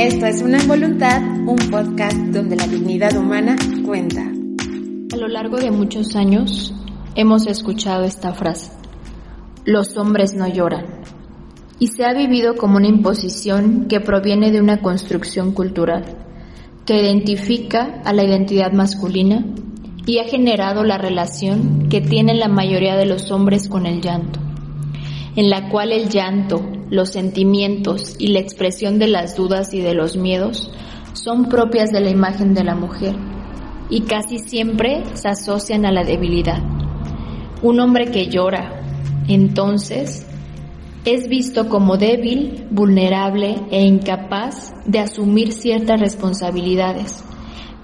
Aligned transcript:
Esto 0.00 0.24
es 0.24 0.40
Una 0.40 0.64
Voluntad, 0.64 1.20
un 1.46 1.58
podcast 1.70 2.16
donde 2.16 2.56
la 2.56 2.66
dignidad 2.66 3.14
humana 3.18 3.54
cuenta. 3.84 4.22
A 5.12 5.16
lo 5.18 5.28
largo 5.28 5.58
de 5.58 5.70
muchos 5.70 6.16
años 6.16 6.74
hemos 7.14 7.46
escuchado 7.46 8.04
esta 8.04 8.32
frase, 8.32 8.72
los 9.66 9.98
hombres 9.98 10.32
no 10.32 10.48
lloran, 10.48 10.86
y 11.78 11.88
se 11.88 12.06
ha 12.06 12.14
vivido 12.14 12.56
como 12.56 12.78
una 12.78 12.88
imposición 12.88 13.88
que 13.88 14.00
proviene 14.00 14.50
de 14.50 14.62
una 14.62 14.80
construcción 14.80 15.52
cultural, 15.52 16.16
que 16.86 16.98
identifica 16.98 18.00
a 18.02 18.14
la 18.14 18.24
identidad 18.24 18.72
masculina 18.72 19.44
y 20.06 20.16
ha 20.16 20.24
generado 20.24 20.82
la 20.82 20.96
relación 20.96 21.90
que 21.90 22.00
tienen 22.00 22.40
la 22.40 22.48
mayoría 22.48 22.96
de 22.96 23.04
los 23.04 23.30
hombres 23.30 23.68
con 23.68 23.84
el 23.84 24.00
llanto, 24.00 24.40
en 25.36 25.50
la 25.50 25.68
cual 25.68 25.92
el 25.92 26.08
llanto, 26.08 26.79
los 26.90 27.10
sentimientos 27.10 28.16
y 28.18 28.28
la 28.28 28.40
expresión 28.40 28.98
de 28.98 29.08
las 29.08 29.36
dudas 29.36 29.72
y 29.72 29.80
de 29.80 29.94
los 29.94 30.16
miedos 30.16 30.70
son 31.14 31.48
propias 31.48 31.90
de 31.90 32.00
la 32.00 32.10
imagen 32.10 32.52
de 32.52 32.64
la 32.64 32.74
mujer 32.74 33.14
y 33.88 34.02
casi 34.02 34.38
siempre 34.38 35.02
se 35.14 35.28
asocian 35.28 35.86
a 35.86 35.92
la 35.92 36.04
debilidad. 36.04 36.62
Un 37.62 37.80
hombre 37.80 38.10
que 38.10 38.26
llora, 38.26 38.82
entonces, 39.28 40.26
es 41.04 41.28
visto 41.28 41.68
como 41.68 41.96
débil, 41.96 42.66
vulnerable 42.70 43.56
e 43.70 43.82
incapaz 43.82 44.72
de 44.84 44.98
asumir 44.98 45.52
ciertas 45.52 46.00
responsabilidades 46.00 47.24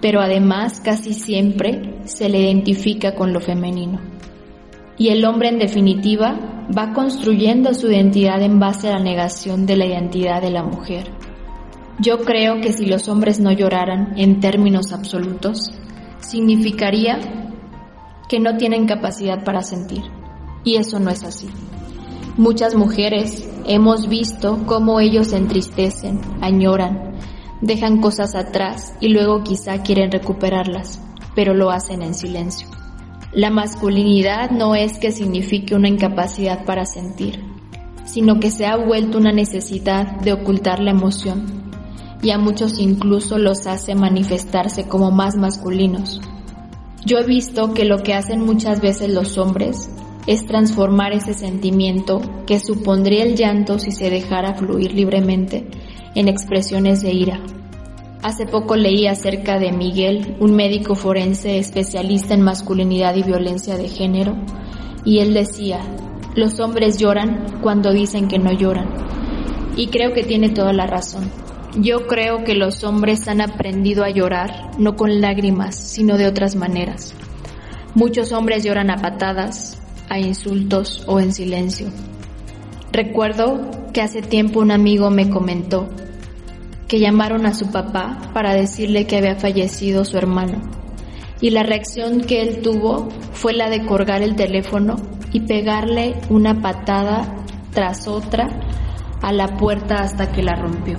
pero 0.00 0.20
además 0.20 0.80
casi 0.80 1.14
siempre 1.14 1.94
se 2.04 2.28
le 2.28 2.38
identifica 2.38 3.14
con 3.14 3.32
lo 3.32 3.40
femenino. 3.40 4.00
Y 4.98 5.08
el 5.08 5.24
hombre 5.24 5.48
en 5.48 5.58
definitiva 5.58 6.55
va 6.76 6.92
construyendo 6.92 7.74
su 7.74 7.90
identidad 7.90 8.42
en 8.42 8.58
base 8.58 8.88
a 8.88 8.92
la 8.92 9.04
negación 9.04 9.66
de 9.66 9.76
la 9.76 9.86
identidad 9.86 10.42
de 10.42 10.50
la 10.50 10.62
mujer. 10.62 11.10
Yo 11.98 12.18
creo 12.18 12.60
que 12.60 12.72
si 12.72 12.86
los 12.86 13.08
hombres 13.08 13.40
no 13.40 13.52
lloraran 13.52 14.14
en 14.16 14.40
términos 14.40 14.92
absolutos, 14.92 15.72
significaría 16.18 17.18
que 18.28 18.40
no 18.40 18.56
tienen 18.56 18.86
capacidad 18.86 19.44
para 19.44 19.62
sentir. 19.62 20.02
Y 20.64 20.76
eso 20.76 20.98
no 20.98 21.10
es 21.10 21.22
así. 21.22 21.48
Muchas 22.36 22.74
mujeres 22.74 23.48
hemos 23.66 24.08
visto 24.08 24.64
cómo 24.66 25.00
ellos 25.00 25.28
se 25.28 25.38
entristecen, 25.38 26.20
añoran, 26.42 27.14
dejan 27.62 28.00
cosas 28.00 28.34
atrás 28.34 28.94
y 29.00 29.08
luego 29.08 29.42
quizá 29.42 29.82
quieren 29.82 30.10
recuperarlas, 30.10 31.00
pero 31.34 31.54
lo 31.54 31.70
hacen 31.70 32.02
en 32.02 32.14
silencio. 32.14 32.68
La 33.32 33.50
masculinidad 33.50 34.50
no 34.50 34.74
es 34.74 34.98
que 34.98 35.10
signifique 35.10 35.74
una 35.74 35.88
incapacidad 35.88 36.64
para 36.64 36.86
sentir, 36.86 37.42
sino 38.04 38.38
que 38.40 38.50
se 38.50 38.66
ha 38.66 38.76
vuelto 38.76 39.18
una 39.18 39.32
necesidad 39.32 40.20
de 40.20 40.32
ocultar 40.32 40.80
la 40.80 40.92
emoción, 40.92 41.70
y 42.22 42.30
a 42.30 42.38
muchos 42.38 42.78
incluso 42.78 43.38
los 43.38 43.66
hace 43.66 43.94
manifestarse 43.94 44.88
como 44.88 45.10
más 45.10 45.36
masculinos. 45.36 46.20
Yo 47.04 47.18
he 47.18 47.26
visto 47.26 47.74
que 47.74 47.84
lo 47.84 48.02
que 48.02 48.14
hacen 48.14 48.40
muchas 48.40 48.80
veces 48.80 49.10
los 49.10 49.38
hombres 49.38 49.90
es 50.26 50.44
transformar 50.46 51.12
ese 51.12 51.34
sentimiento 51.34 52.20
que 52.46 52.58
supondría 52.58 53.22
el 53.22 53.36
llanto 53.36 53.78
si 53.78 53.92
se 53.92 54.10
dejara 54.10 54.54
fluir 54.54 54.92
libremente 54.92 55.68
en 56.14 56.28
expresiones 56.28 57.02
de 57.02 57.12
ira. 57.12 57.40
Hace 58.22 58.46
poco 58.46 58.76
leí 58.76 59.06
acerca 59.06 59.58
de 59.58 59.72
Miguel, 59.72 60.36
un 60.40 60.56
médico 60.56 60.94
forense 60.94 61.58
especialista 61.58 62.34
en 62.34 62.42
masculinidad 62.42 63.14
y 63.14 63.22
violencia 63.22 63.76
de 63.76 63.88
género, 63.88 64.36
y 65.04 65.18
él 65.18 65.34
decía, 65.34 65.80
los 66.34 66.58
hombres 66.58 66.98
lloran 66.98 67.60
cuando 67.62 67.92
dicen 67.92 68.26
que 68.26 68.38
no 68.38 68.52
lloran. 68.52 68.88
Y 69.76 69.88
creo 69.88 70.12
que 70.12 70.24
tiene 70.24 70.48
toda 70.48 70.72
la 70.72 70.86
razón. 70.86 71.30
Yo 71.78 72.06
creo 72.06 72.42
que 72.42 72.54
los 72.54 72.84
hombres 72.84 73.28
han 73.28 73.42
aprendido 73.42 74.02
a 74.02 74.10
llorar, 74.10 74.70
no 74.78 74.96
con 74.96 75.20
lágrimas, 75.20 75.76
sino 75.76 76.16
de 76.16 76.26
otras 76.26 76.56
maneras. 76.56 77.14
Muchos 77.94 78.32
hombres 78.32 78.64
lloran 78.64 78.90
a 78.90 78.96
patadas, 78.96 79.78
a 80.08 80.18
insultos 80.18 81.04
o 81.06 81.20
en 81.20 81.32
silencio. 81.32 81.88
Recuerdo 82.92 83.70
que 83.92 84.00
hace 84.00 84.22
tiempo 84.22 84.60
un 84.60 84.70
amigo 84.70 85.10
me 85.10 85.28
comentó 85.28 85.88
que 86.88 87.00
llamaron 87.00 87.46
a 87.46 87.54
su 87.54 87.70
papá 87.70 88.30
para 88.32 88.54
decirle 88.54 89.06
que 89.06 89.16
había 89.16 89.36
fallecido 89.36 90.04
su 90.04 90.16
hermano. 90.16 90.60
Y 91.40 91.50
la 91.50 91.62
reacción 91.62 92.20
que 92.20 92.42
él 92.42 92.62
tuvo 92.62 93.08
fue 93.32 93.52
la 93.52 93.68
de 93.68 93.84
colgar 93.84 94.22
el 94.22 94.36
teléfono 94.36 94.96
y 95.32 95.40
pegarle 95.40 96.14
una 96.30 96.62
patada 96.62 97.44
tras 97.72 98.08
otra 98.08 98.48
a 99.20 99.32
la 99.32 99.56
puerta 99.56 99.96
hasta 99.96 100.32
que 100.32 100.42
la 100.42 100.54
rompió. 100.54 100.98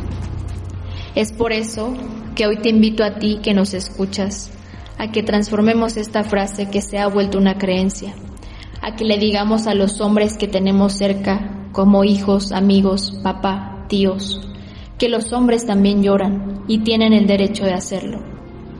Es 1.15 1.31
por 1.31 1.51
eso 1.51 1.93
que 2.35 2.45
hoy 2.45 2.57
te 2.57 2.69
invito 2.69 3.03
a 3.03 3.15
ti 3.15 3.39
que 3.41 3.53
nos 3.53 3.73
escuchas 3.73 4.51
a 4.99 5.11
que 5.11 5.23
transformemos 5.23 5.97
esta 5.97 6.23
frase 6.23 6.69
que 6.69 6.81
se 6.81 6.99
ha 6.99 7.07
vuelto 7.07 7.37
una 7.37 7.57
creencia, 7.57 8.13
a 8.81 8.95
que 8.95 9.05
le 9.05 9.17
digamos 9.17 9.67
a 9.67 9.75
los 9.75 10.01
hombres 10.01 10.37
que 10.37 10.47
tenemos 10.47 10.93
cerca, 10.93 11.69
como 11.71 12.03
hijos, 12.03 12.51
amigos, 12.51 13.19
papá, 13.23 13.85
tíos, 13.87 14.41
que 14.97 15.09
los 15.09 15.31
hombres 15.33 15.65
también 15.65 16.01
lloran 16.01 16.63
y 16.67 16.79
tienen 16.79 17.13
el 17.13 17.27
derecho 17.27 17.65
de 17.65 17.73
hacerlo. 17.73 18.19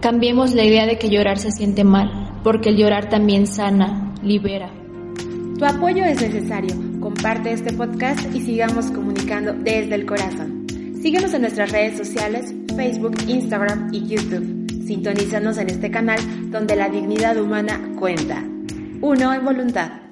Cambiemos 0.02 0.54
la 0.54 0.64
idea 0.64 0.86
de 0.86 0.98
que 0.98 1.10
llorar 1.10 1.38
se 1.38 1.52
siente 1.52 1.84
mal, 1.84 2.40
porque 2.44 2.70
el 2.70 2.78
llorar 2.78 3.10
también 3.10 3.48
sana, 3.48 4.14
libera. 4.24 4.72
Tu 5.58 5.66
apoyo 5.66 6.04
es 6.06 6.22
necesario. 6.22 6.76
Comparte 7.00 7.52
este 7.52 7.74
podcast 7.74 8.20
y 8.36 8.42
sigamos 8.42 8.92
comunicando 8.92 9.54
desde 9.54 9.96
el 9.96 10.06
corazón. 10.06 10.68
Síguenos 11.02 11.34
en 11.34 11.42
nuestras 11.42 11.72
redes 11.72 11.98
sociales, 11.98 12.54
Facebook, 12.76 13.16
Instagram 13.28 13.90
y 13.92 14.08
YouTube. 14.08 14.68
Sintonízanos 14.86 15.58
en 15.58 15.70
este 15.70 15.90
canal 15.90 16.20
donde 16.52 16.76
la 16.76 16.90
dignidad 16.90 17.38
humana 17.38 17.80
cuenta. 17.98 18.44
Uno 19.02 19.34
en 19.34 19.46
voluntad. 19.46 20.07